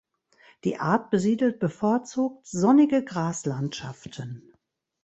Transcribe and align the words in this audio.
Die 0.63 0.79
Art 0.79 1.11
besiedelt 1.11 1.59
bevorzugt 1.59 2.47
sonnige 2.47 3.03
Graslandschaften. 3.05 4.51